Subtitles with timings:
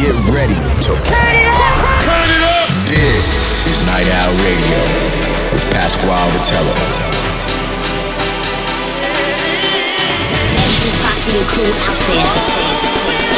[0.00, 1.76] Get ready to turn it up.
[2.08, 2.68] Turn it up.
[2.88, 4.80] This is Night Owl Radio
[5.52, 6.72] with Pasquale Rotella.
[10.56, 12.32] Every posse and crew out there.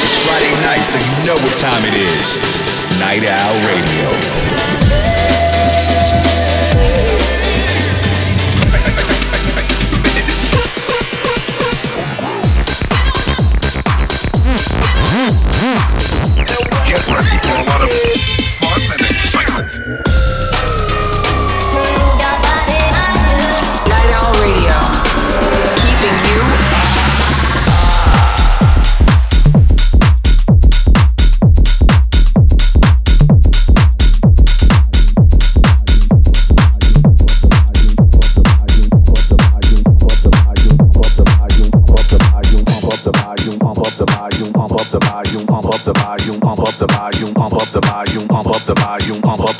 [0.06, 2.38] It's Friday night, so you know what time it is.
[3.00, 5.11] Night Owl Radio.
[16.92, 17.24] guess what?
[17.24, 18.41] A lot of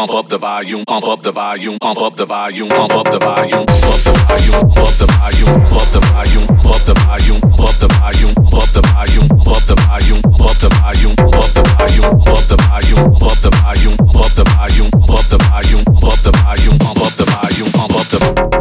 [0.00, 3.18] pump up the volume, pump up the volume, pump up the volume, pump up the
[3.18, 7.88] volume, pump the volume, pump the volume, pump the volume, pump the volume, pump the
[7.92, 12.56] volume, pump the volume, pump the volume, pump the volume, pump the volume, pump the
[12.64, 17.24] volume, pump the volume, pump the volume, pump the volume, pump the volume, pump the
[17.28, 18.59] volume, pump up the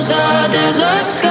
[0.00, 1.29] There's our desert sky.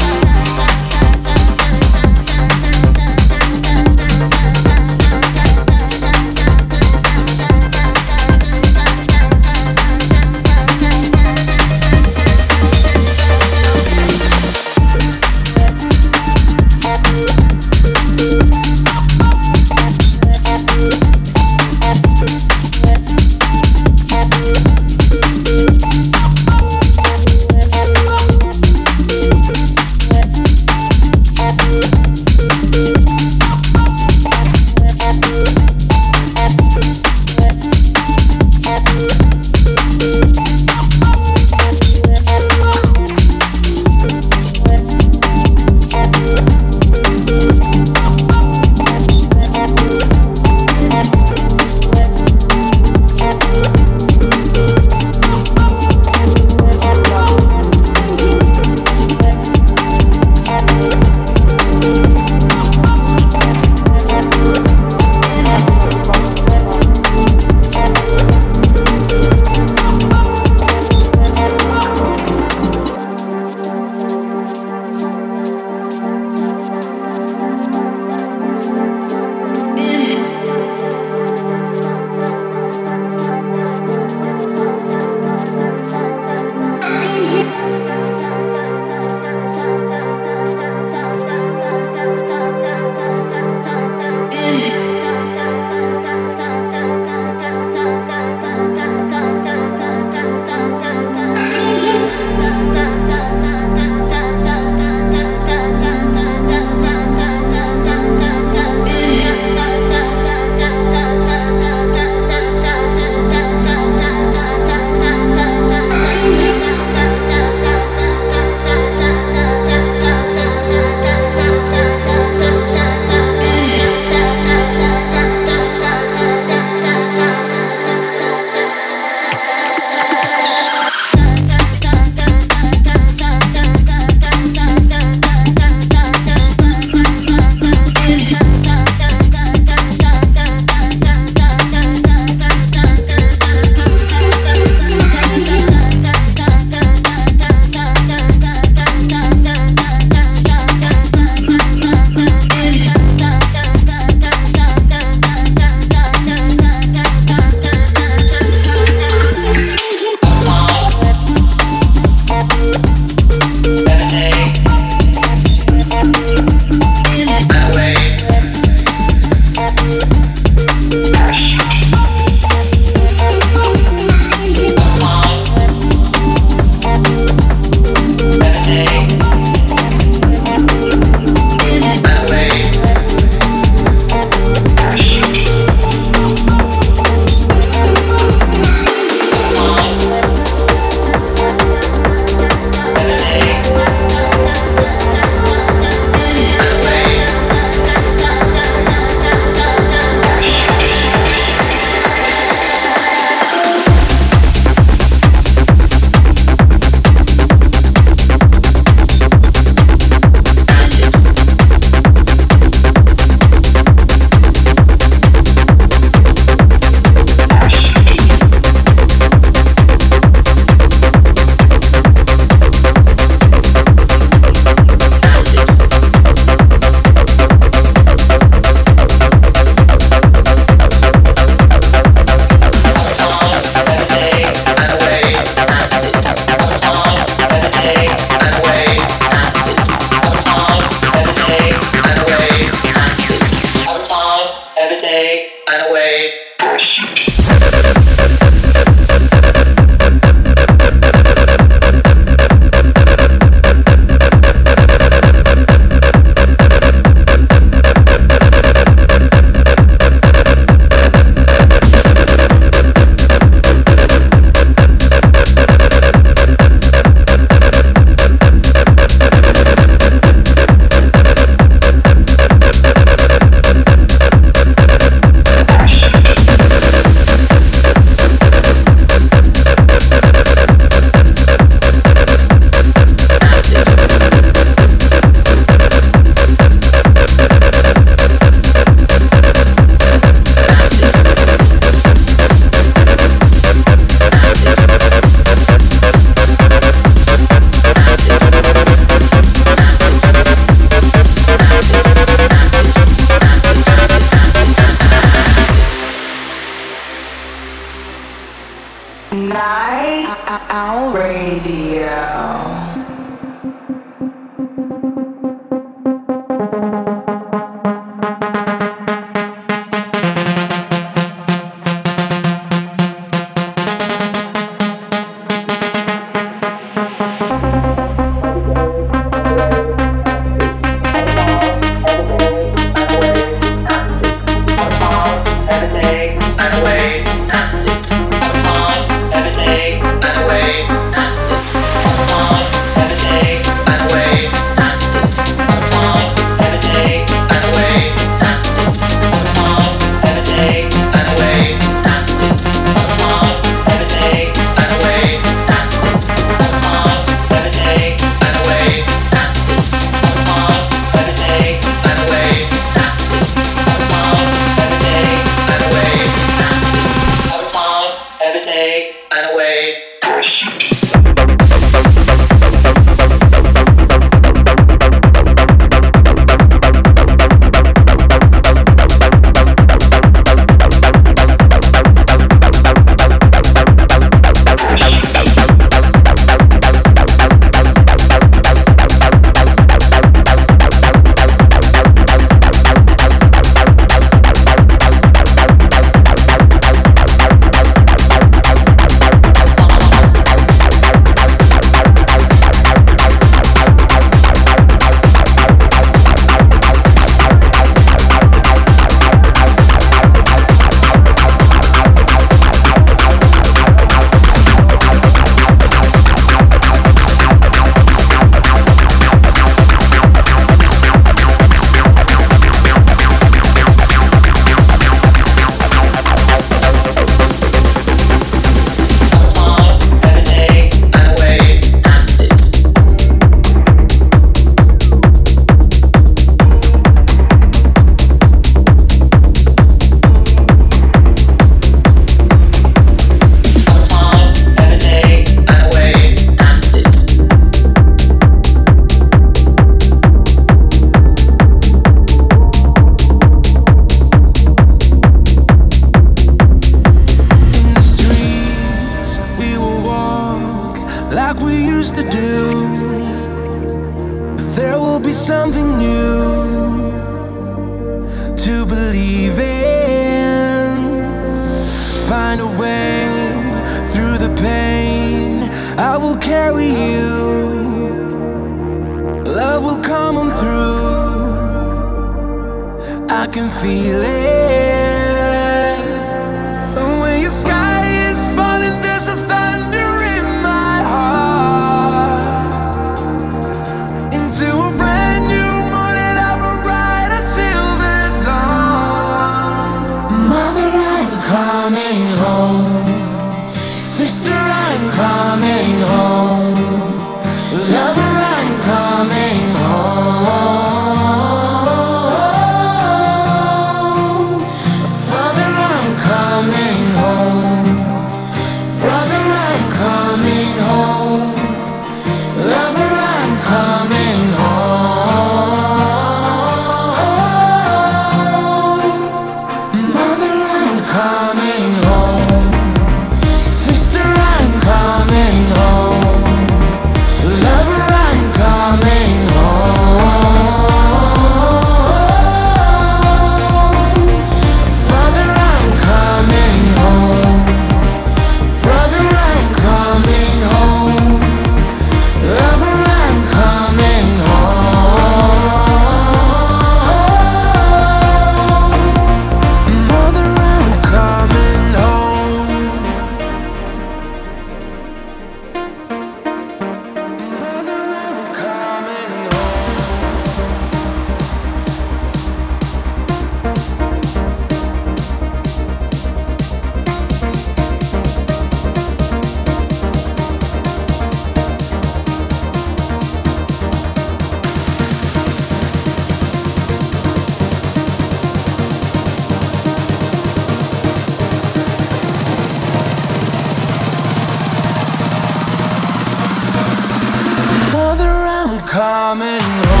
[599.31, 600.00] Coming home.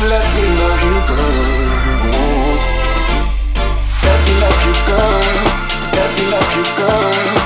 [0.00, 1.58] Let me love you, girl?
[4.04, 5.22] Let me love you, girl?
[5.92, 7.37] Let me love you, girl.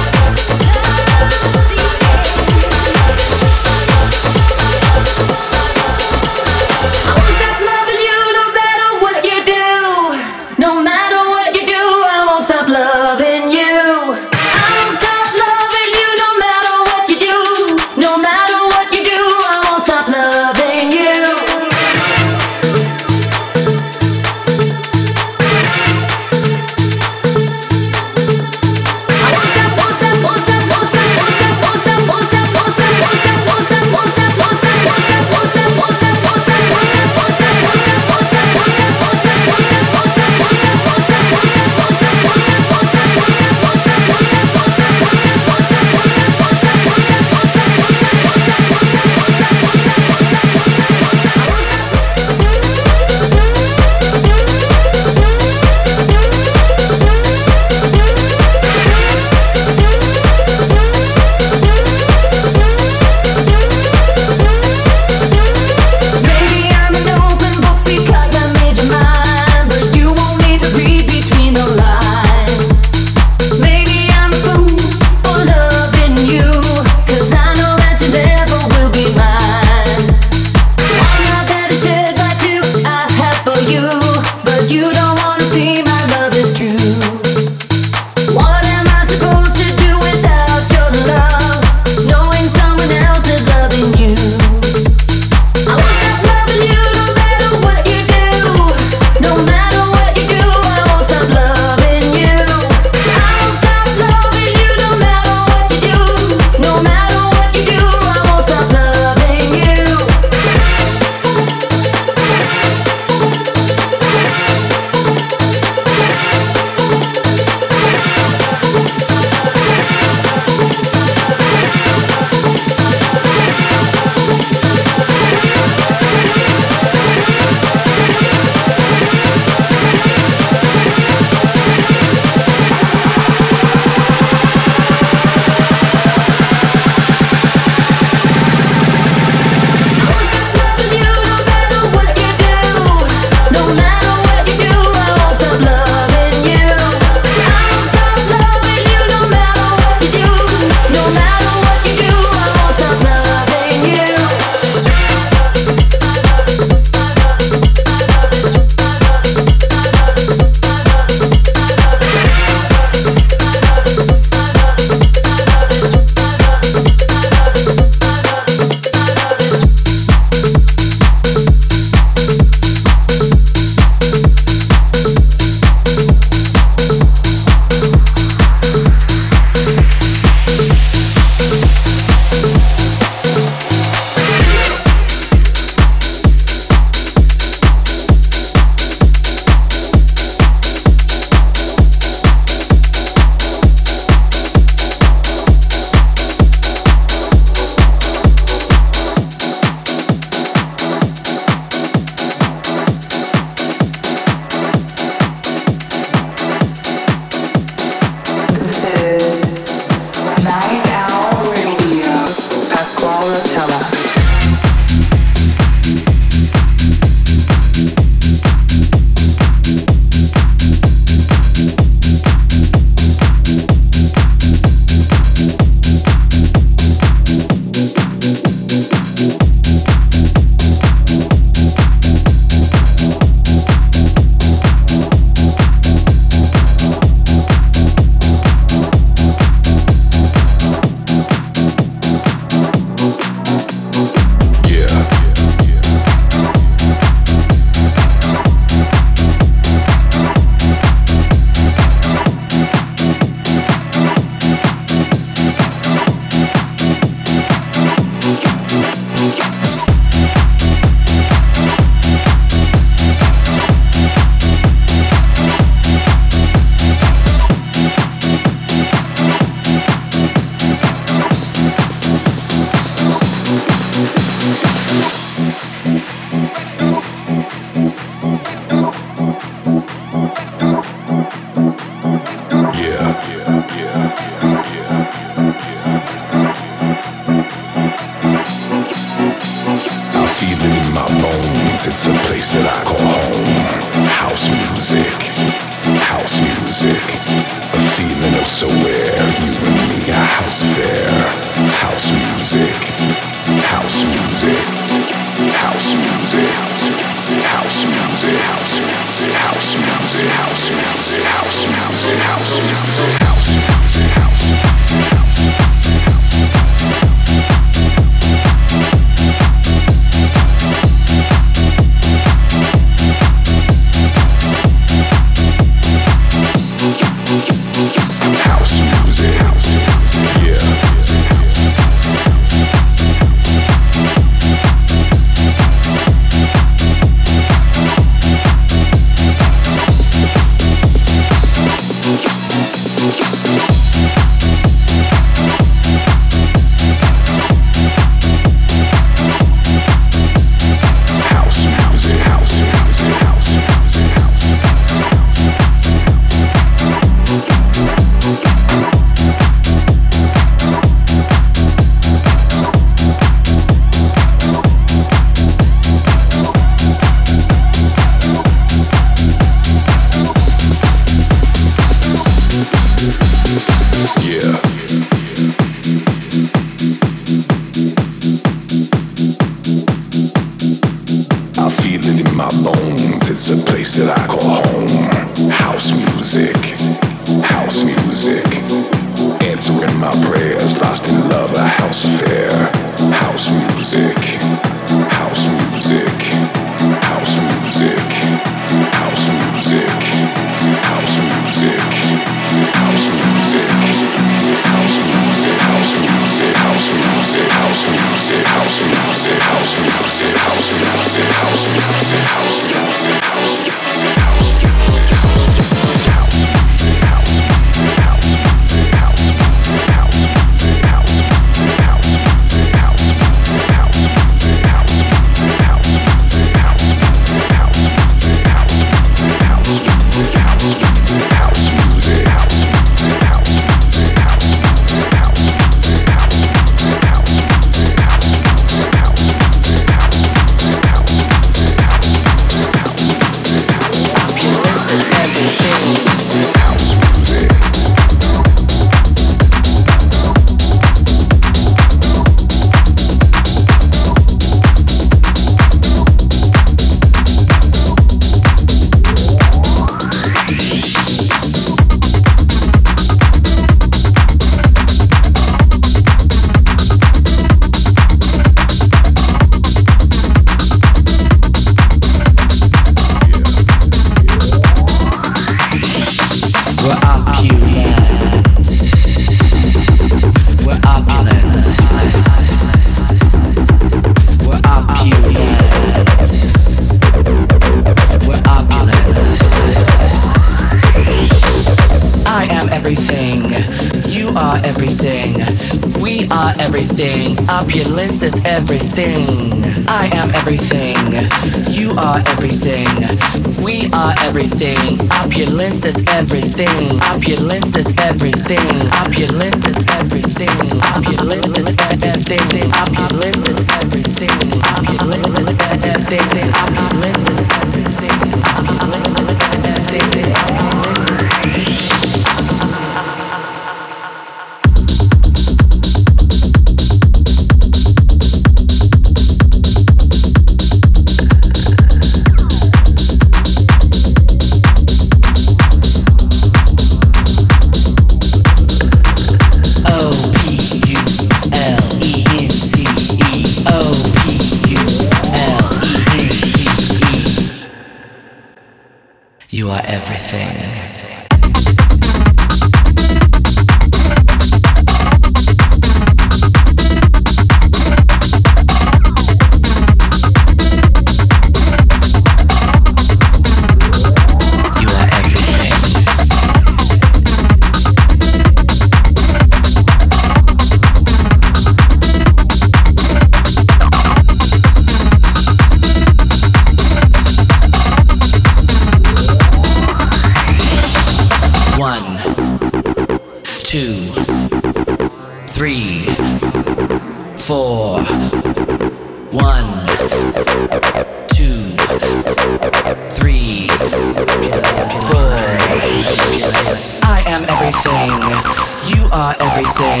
[597.36, 598.56] Opulence is everything.
[598.88, 600.00] You are everything,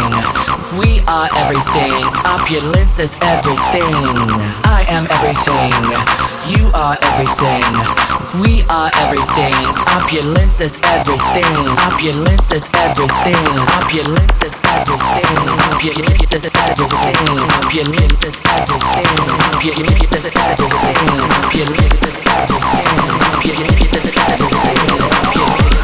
[0.80, 1.92] we are everything,
[2.24, 3.92] up your lenses, everything.
[4.64, 5.68] I am everything.
[6.48, 7.60] You are everything.
[8.40, 9.52] We are everything.
[10.00, 11.52] Opulence is everything.
[11.84, 13.36] Opulence is everything.
[13.84, 15.36] Opulence is everything.
[15.76, 17.36] Opulence is everything.
[17.60, 19.20] Opulence is everything.
[19.52, 21.20] Opulence is everything.
[21.44, 23.10] Opulence is everything.
[23.28, 25.75] Opulence is everything.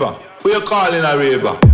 [0.00, 1.69] We are you calling a river.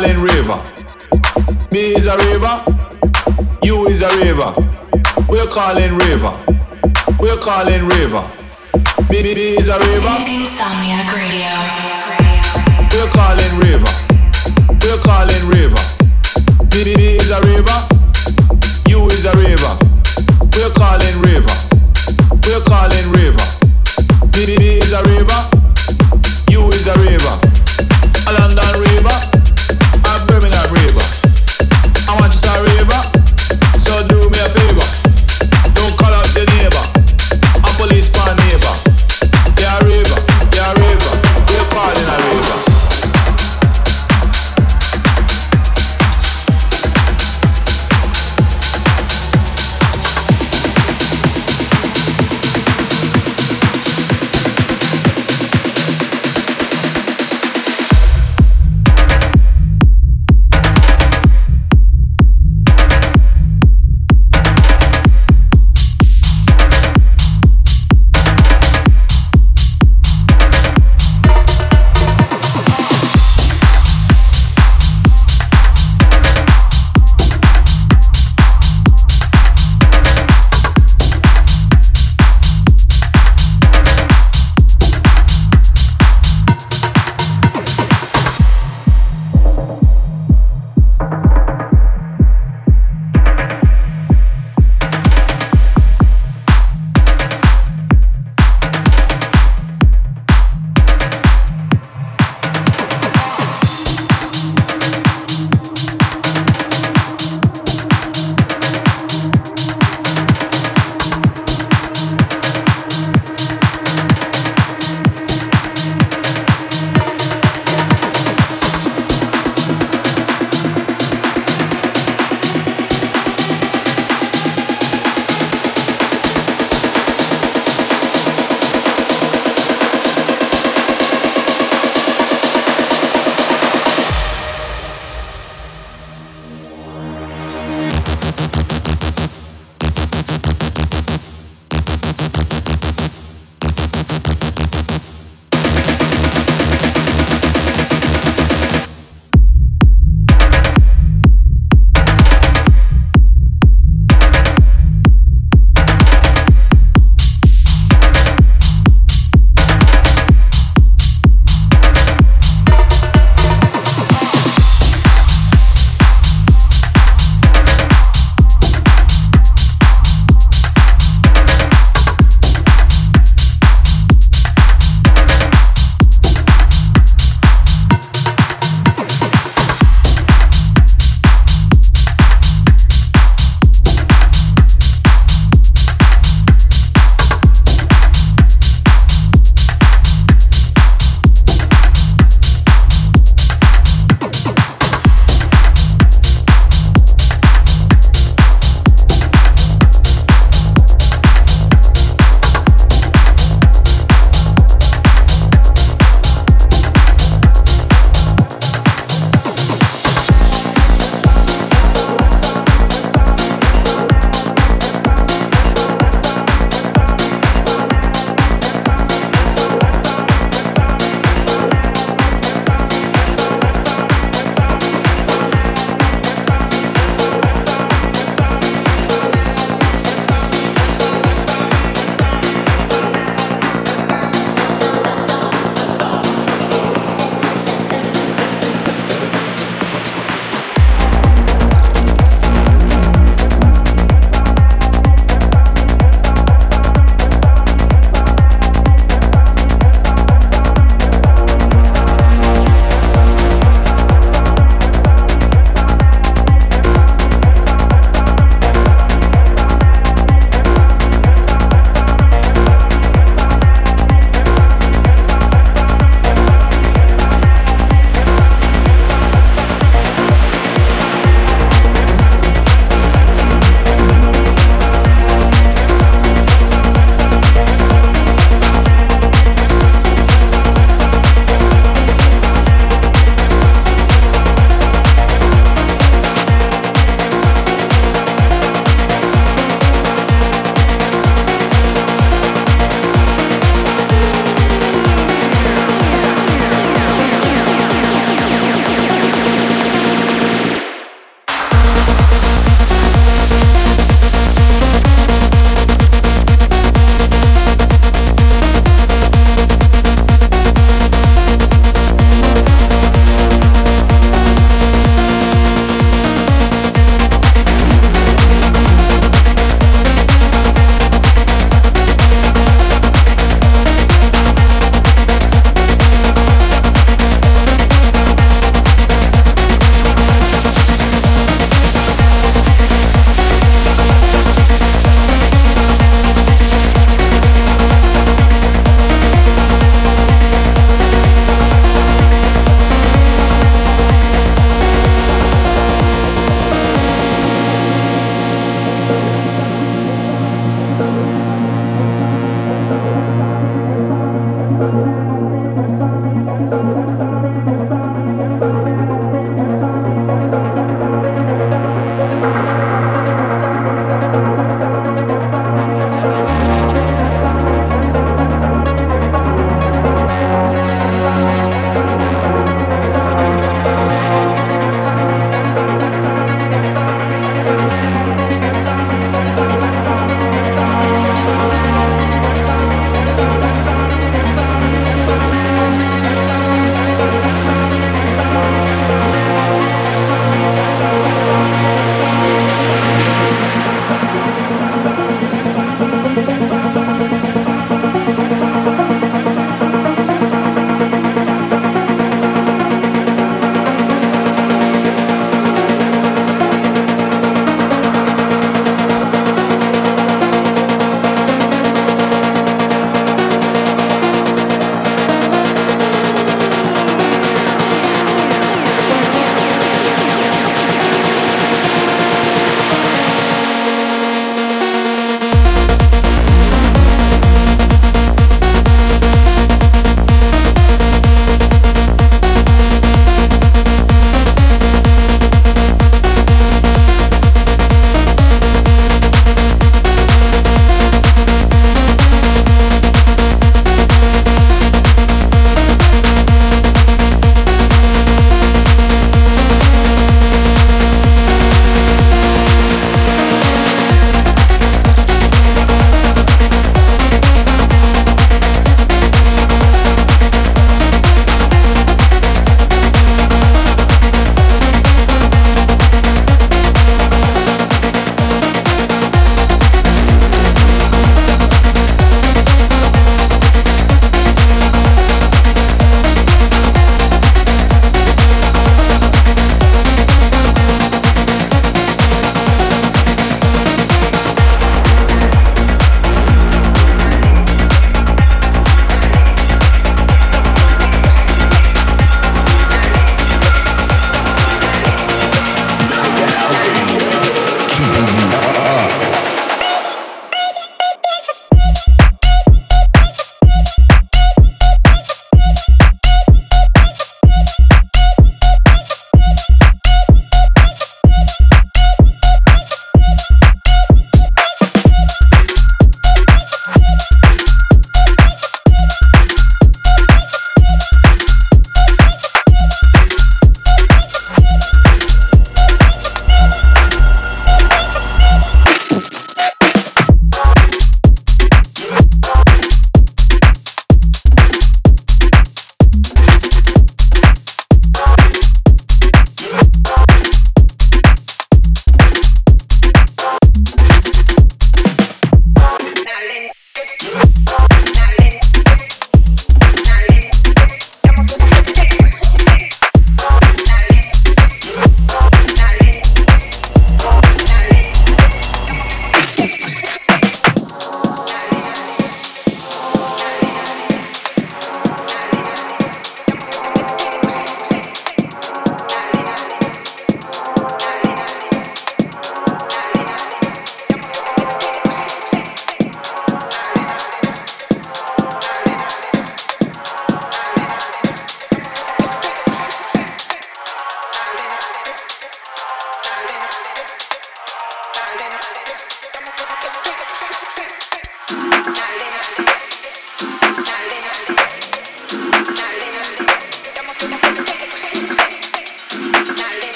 [0.00, 0.58] calling river,
[1.70, 2.64] Me is a river,
[3.62, 4.50] you is a river.
[5.28, 6.32] We're calling river,
[7.18, 8.24] we're calling river.
[9.10, 10.14] Me, me, me is a river.
[10.24, 11.52] Insomnia Radio.
[12.92, 13.92] We're calling river,
[14.80, 15.82] we're calling river.
[16.72, 17.78] Me, me, me is a river,
[18.88, 19.76] you is a river.
[20.56, 21.52] We're calling river,
[22.46, 23.19] we're calling river.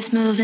[0.00, 0.39] always moving.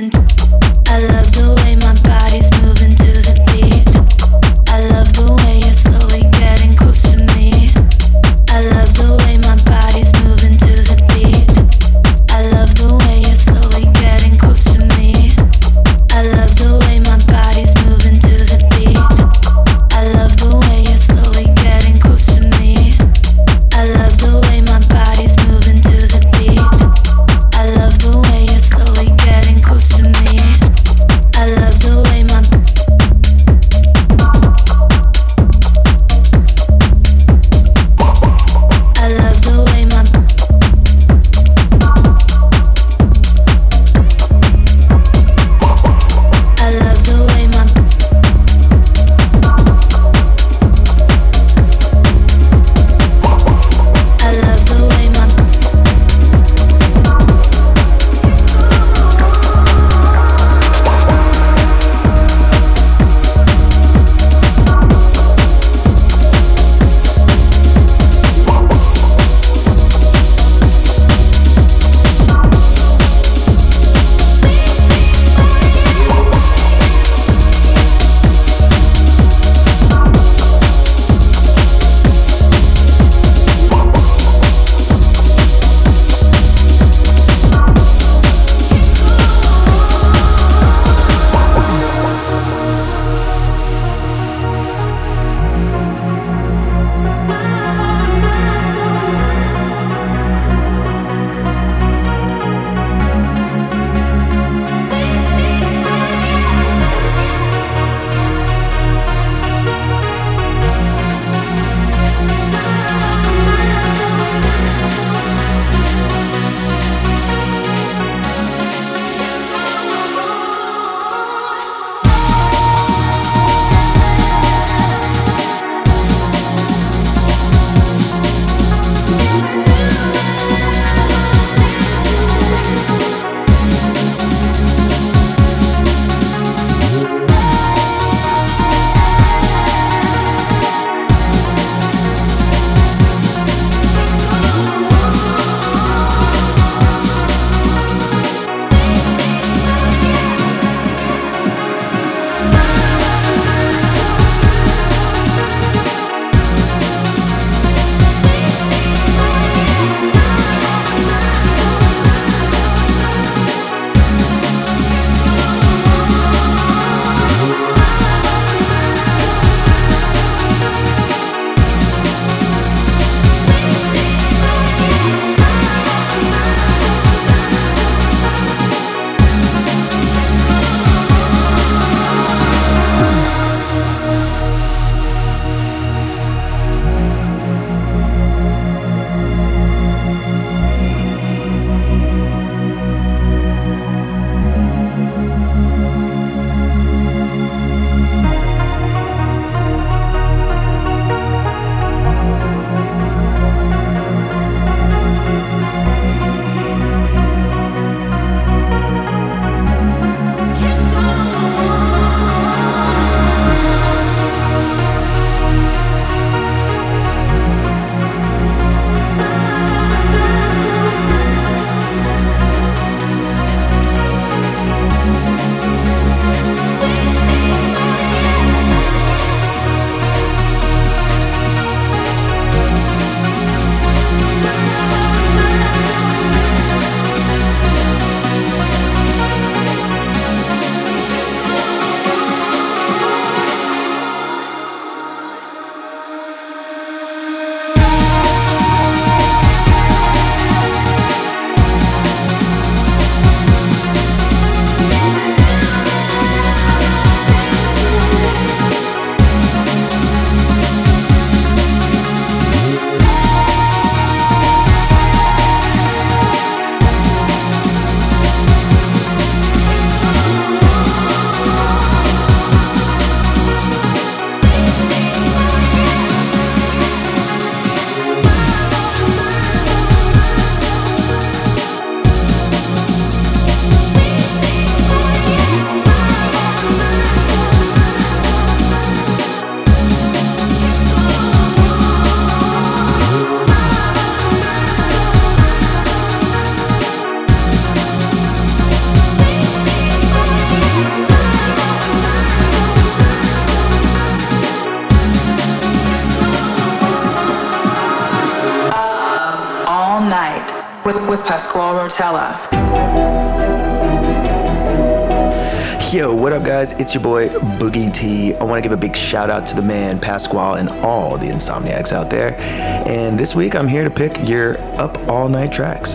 [316.79, 318.35] It's your boy Boogie T.
[318.35, 321.27] I want to give a big shout out to the man Pasquale and all the
[321.27, 322.39] insomniacs out there.
[322.87, 325.93] And this week, I'm here to pick your up all night tracks.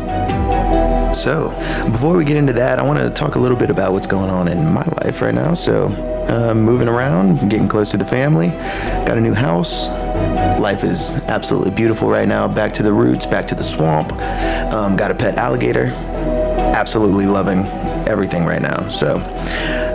[1.20, 1.49] So,
[1.91, 4.32] before we get into that, I want to talk a little bit about what's going
[4.32, 5.53] on in my life right now.
[5.53, 5.86] So,
[6.28, 8.48] uh, moving around, getting close to the family,
[9.06, 9.88] got a new house.
[10.60, 12.48] Life is absolutely beautiful right now.
[12.48, 14.12] Back to the roots, back to the swamp.
[14.74, 15.88] Um, got a pet alligator.
[16.76, 17.68] Absolutely loving
[18.08, 18.90] everything right now.
[18.90, 19.20] So,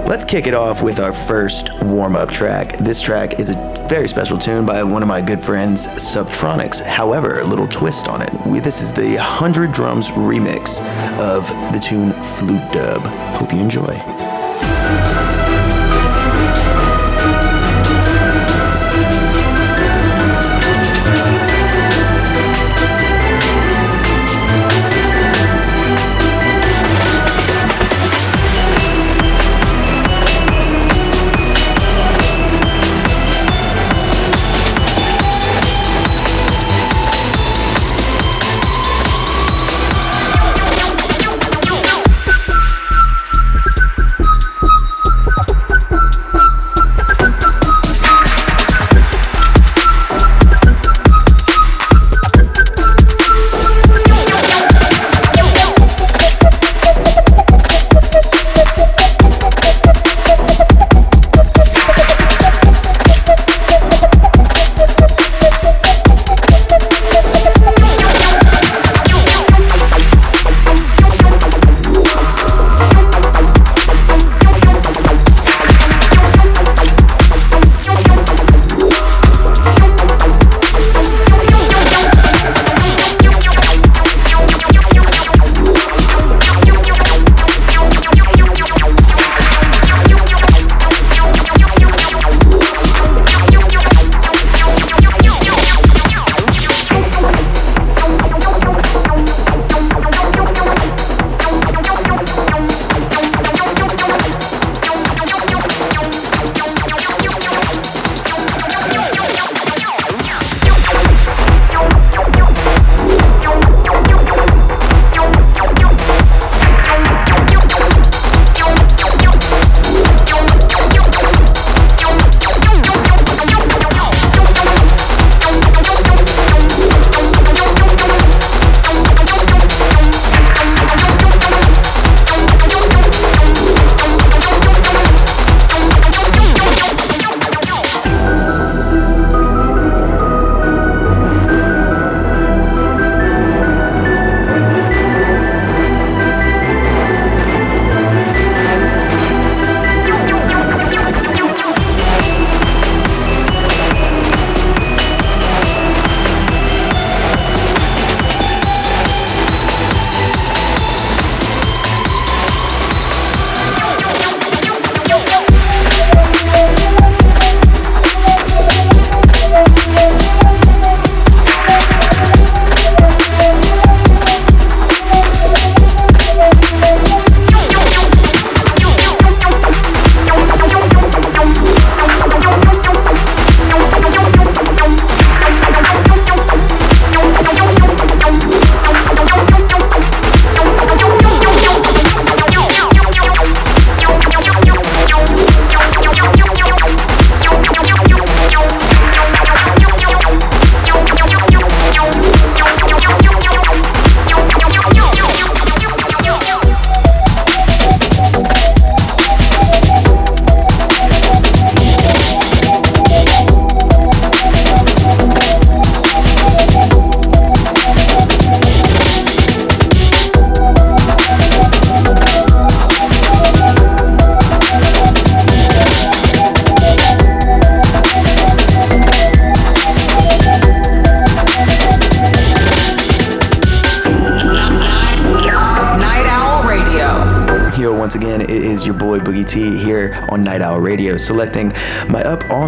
[0.06, 2.78] let's kick it off with our first warm up track.
[2.78, 6.80] This track is a very special tune by one of my good friends, Subtronics.
[6.80, 8.32] However, a little twist on it.
[8.46, 10.80] We, this is the 100 Drums remix
[11.18, 13.02] of the tune Flute Dub.
[13.36, 15.25] Hope you enjoy.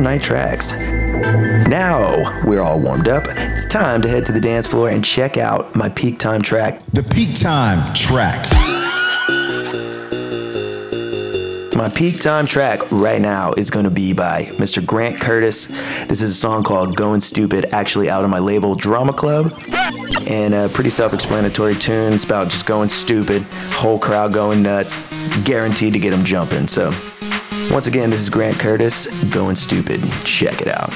[0.08, 0.72] Night tracks.
[1.68, 3.26] Now we're all warmed up.
[3.28, 6.82] It's time to head to the dance floor and check out my peak time track.
[6.94, 8.50] The peak time track.
[11.76, 14.84] My peak time track right now is going to be by Mr.
[14.84, 15.66] Grant Curtis.
[16.06, 19.52] This is a song called Going Stupid, actually out on my label Drama Club.
[20.26, 22.14] And a pretty self explanatory tune.
[22.14, 25.04] It's about just going stupid, whole crowd going nuts,
[25.44, 26.66] guaranteed to get them jumping.
[26.66, 26.92] So,
[27.70, 30.00] once again, this is Grant Curtis, Going Stupid.
[30.24, 30.92] Check it out.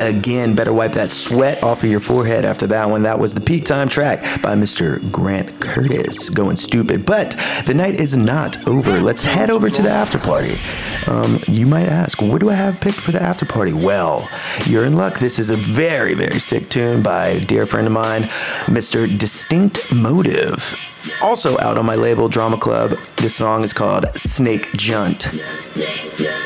[0.00, 0.54] Again.
[0.54, 3.02] Better wipe that sweat off of your forehead after that one.
[3.02, 5.00] That was the peak time track by Mr.
[5.10, 7.06] Grant Curtis, going stupid.
[7.06, 7.36] But
[7.66, 9.00] the night is not over.
[9.00, 10.58] Let's head over to the after party.
[11.06, 13.72] Um, you might ask, what do I have picked for the after party?
[13.72, 14.28] Well,
[14.66, 15.18] you're in luck.
[15.18, 18.24] This is a very, very sick tune by a dear friend of mine,
[18.66, 19.06] Mr.
[19.18, 20.78] Distinct Motive.
[21.22, 22.98] Also out on my label, Drama Club.
[23.16, 25.26] This song is called Snake Junt.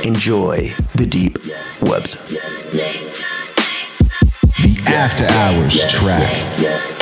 [0.04, 1.38] Enjoy the deep
[1.80, 2.16] webs.
[4.86, 6.93] After Hours track.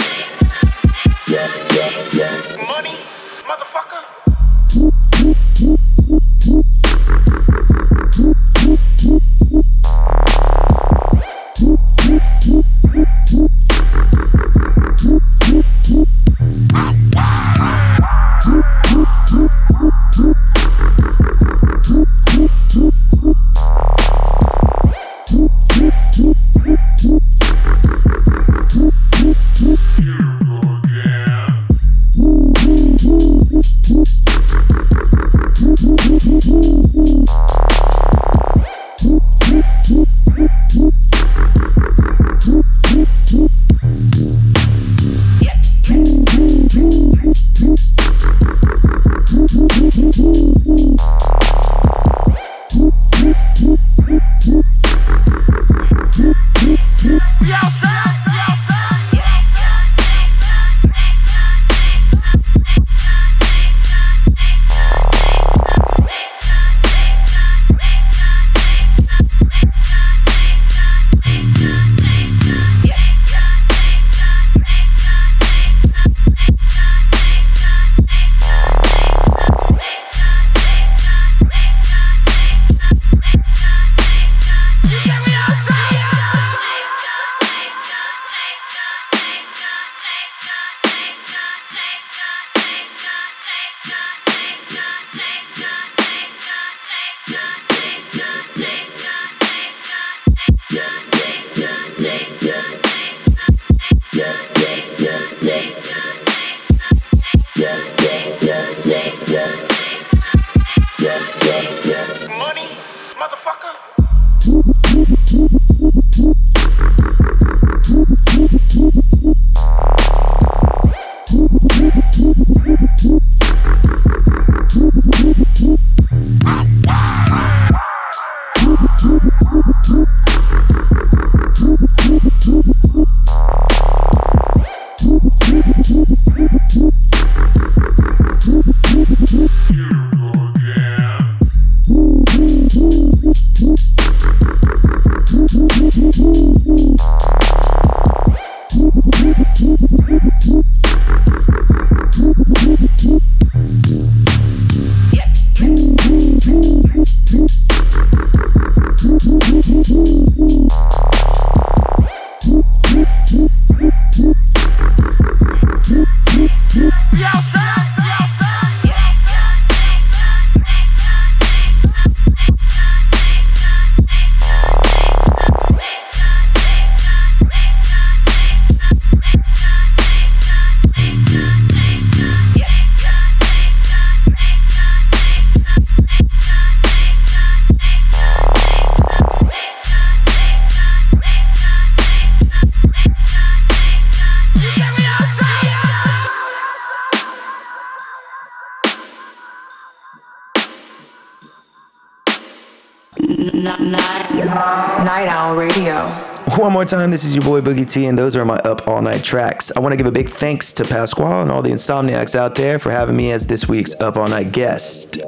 [206.82, 209.22] more time, this is your boy Boogie T, and those are my up all night
[209.22, 209.70] tracks.
[209.76, 212.80] I want to give a big thanks to Pasquale and all the insomniacs out there
[212.80, 215.20] for having me as this week's up all night guest.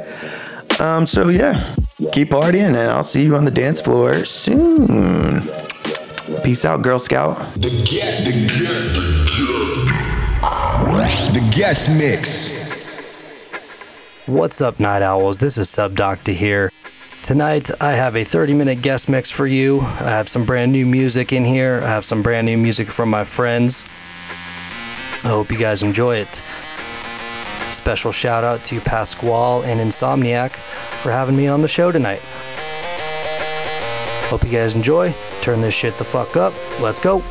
[0.80, 1.76] Um, so yeah,
[2.10, 5.42] keep partying, and I'll see you on the dance floor soon.
[6.42, 7.36] Peace out, Girl Scout.
[7.54, 9.14] The get, the get, the
[10.90, 12.64] get, the guest mix.
[14.26, 15.38] What's up, Night Owls?
[15.38, 16.72] This is SubDocta here.
[17.24, 19.80] Tonight, I have a 30 minute guest mix for you.
[19.80, 23.08] I have some brand new music in here, I have some brand new music from
[23.08, 23.86] my friends.
[25.24, 26.42] I hope you guys enjoy it.
[27.72, 30.50] Special shout out to Pasquale and Insomniac
[31.00, 32.20] for having me on the show tonight.
[34.28, 35.14] Hope you guys enjoy.
[35.40, 36.52] Turn this shit the fuck up.
[36.78, 37.22] Let's go.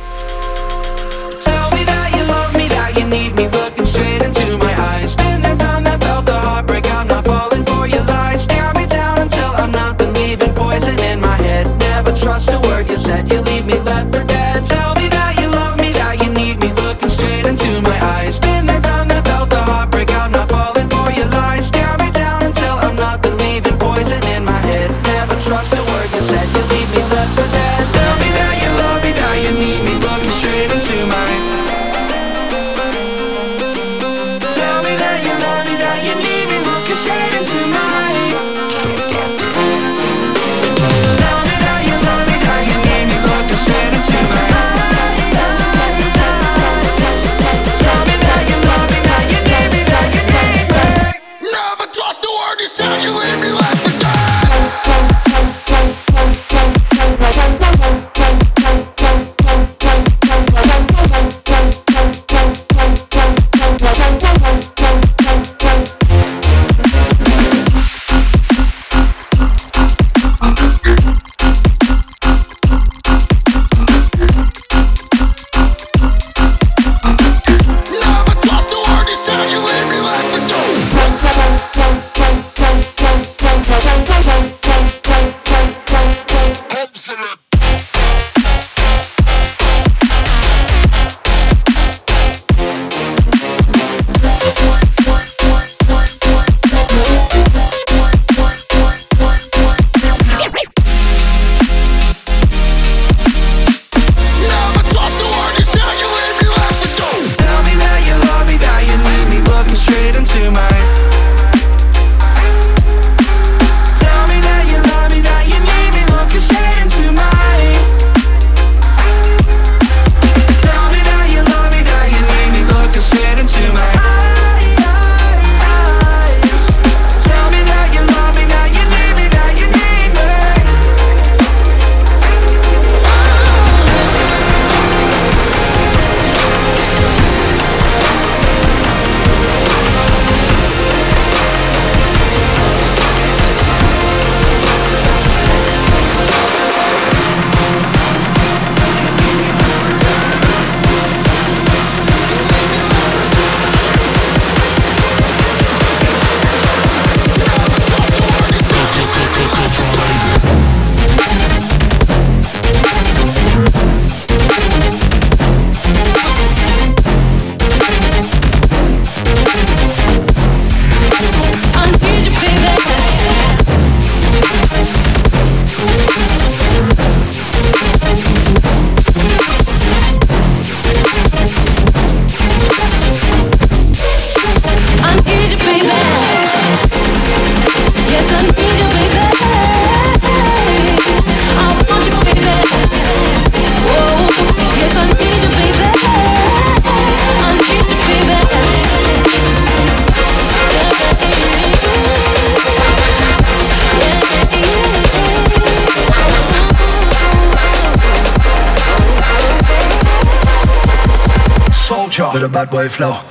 [212.94, 213.23] flow.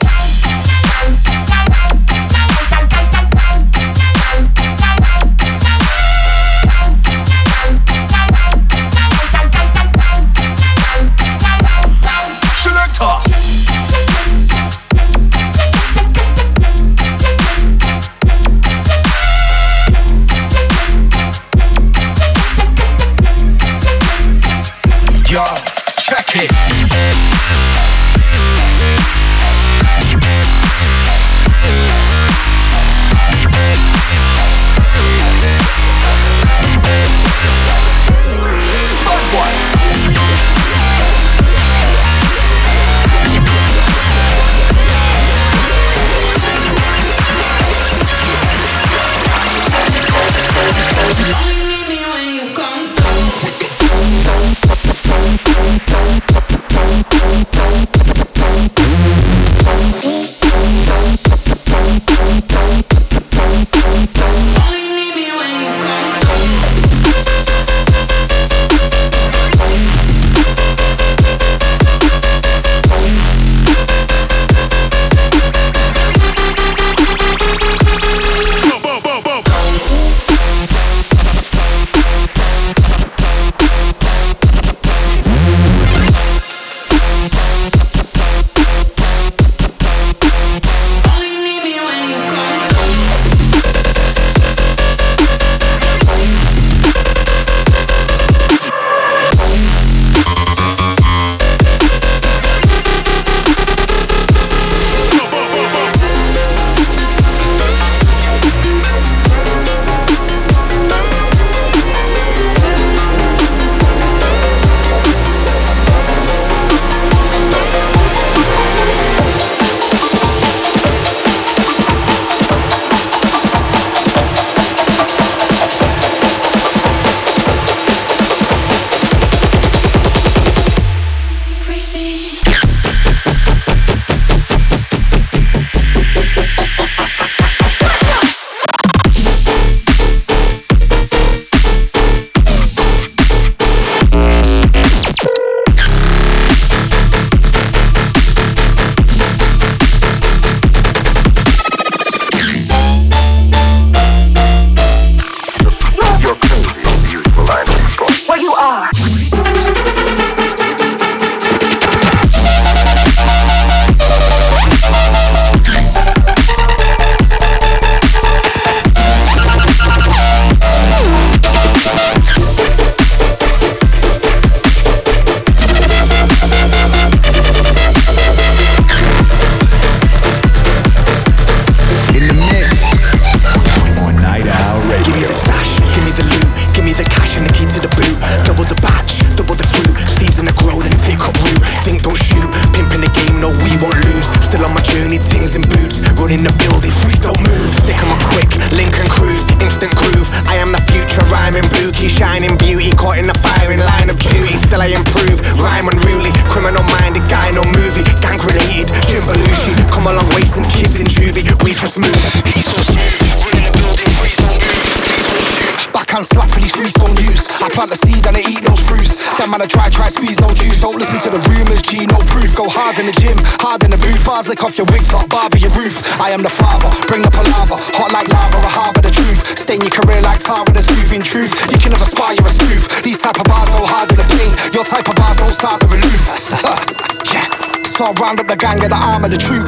[239.34, 239.63] The arm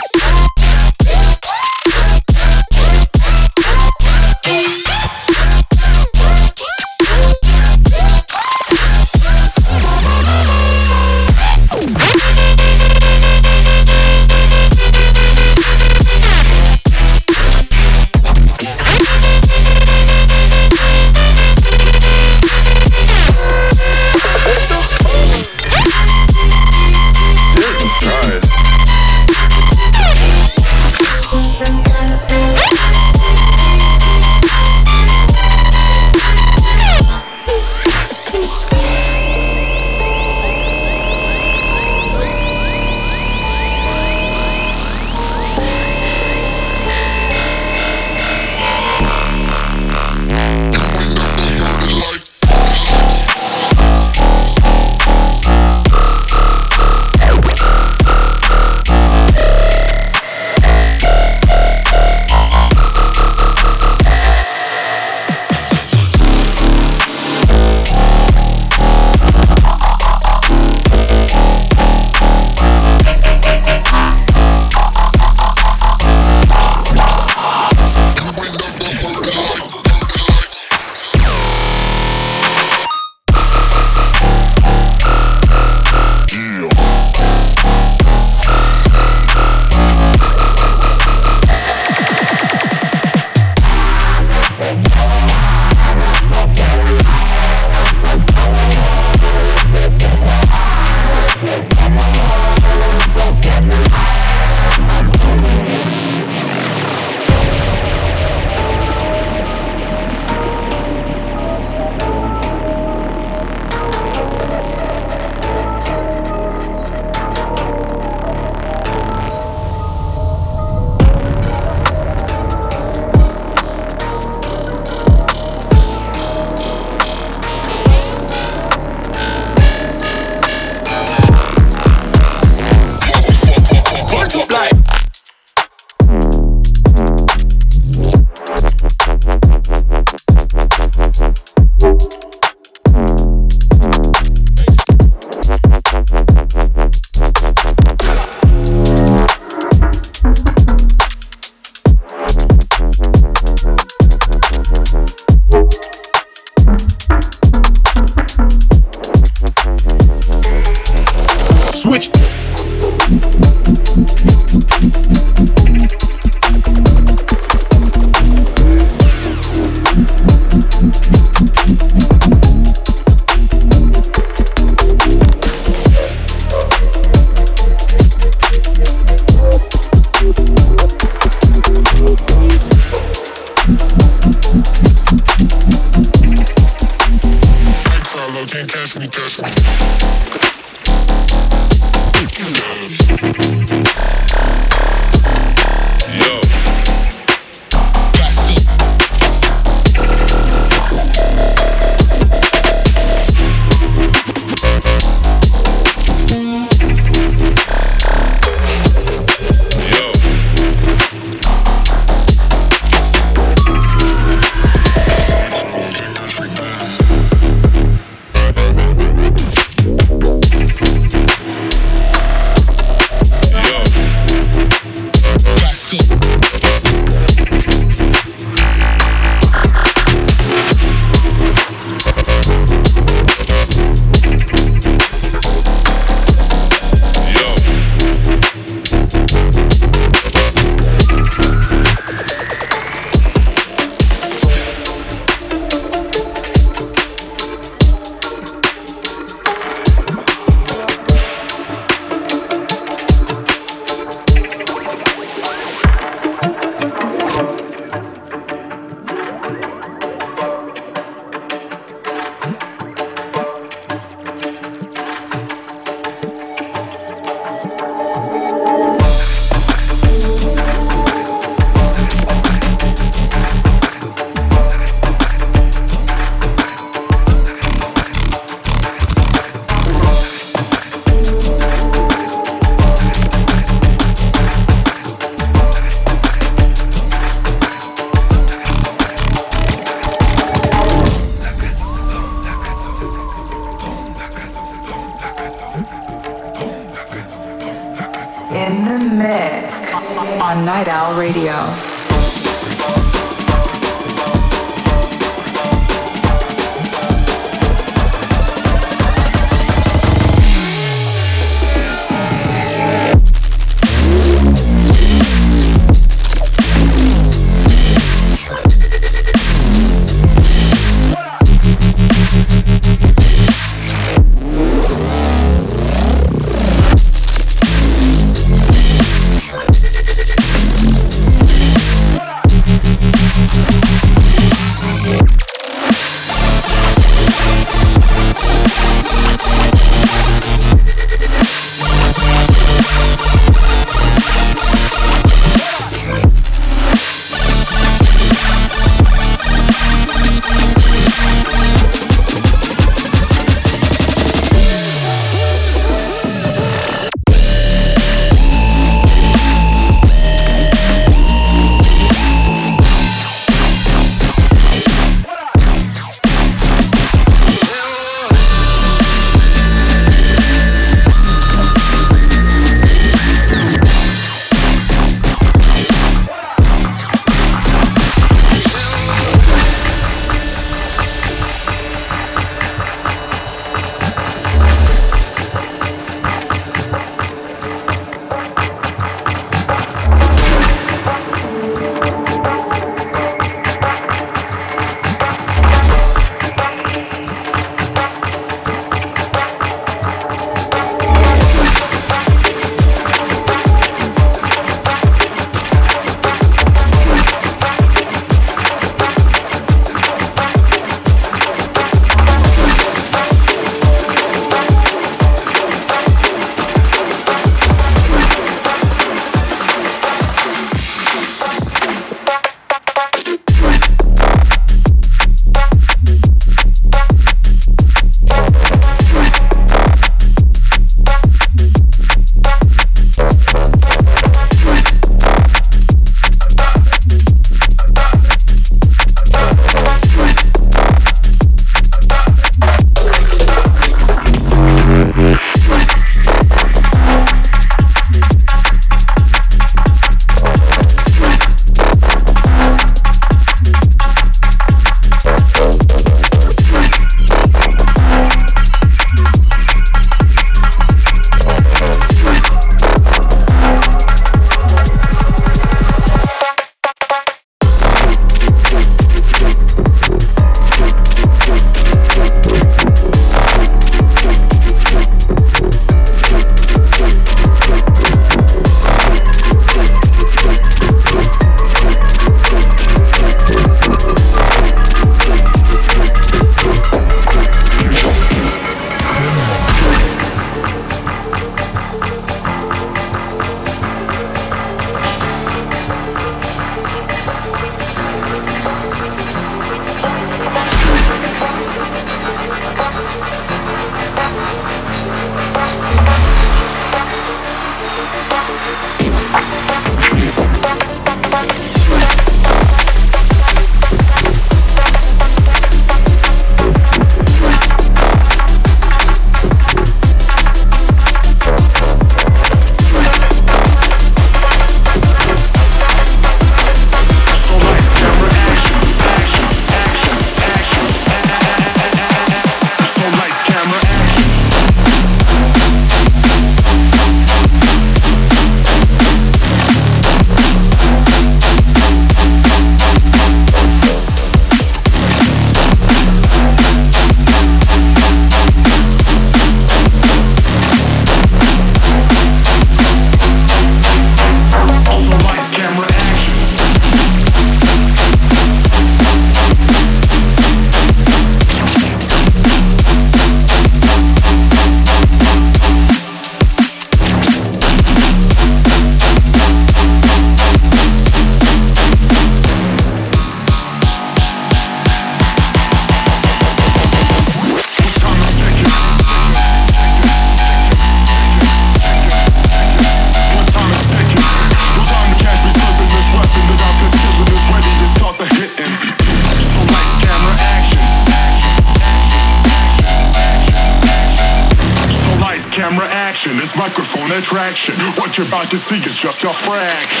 [598.51, 600.00] to see is just a fraction.